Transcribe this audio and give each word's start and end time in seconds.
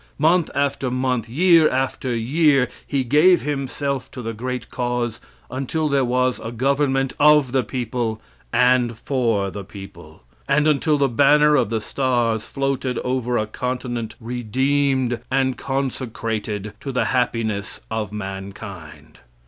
Month 0.17 0.49
after 0.55 0.89
month, 0.89 1.29
year 1.29 1.69
after 1.69 2.15
year, 2.15 2.69
he 2.87 3.03
gave 3.03 3.43
himself 3.43 4.09
to 4.09 4.23
the 4.23 4.33
great 4.33 4.71
cause, 4.71 5.21
until 5.51 5.87
there 5.89 6.03
was 6.03 6.41
"a 6.43 6.51
government 6.51 7.13
of 7.19 7.51
the 7.51 7.61
people 7.61 8.19
and 8.51 8.97
for 8.97 9.51
the 9.51 9.63
people," 9.63 10.23
and 10.47 10.67
until 10.67 10.97
the 10.97 11.07
banner 11.07 11.55
of 11.55 11.69
the 11.69 11.79
stars 11.81 12.47
floated 12.47 12.97
over 13.03 13.37
a 13.37 13.45
continent 13.45 14.15
redeemed 14.19 15.19
and 15.29 15.55
consecrated 15.59 16.73
to 16.79 16.91
the 16.91 17.05
happiness 17.05 17.79
of 17.91 18.11
mankind. 18.11 19.19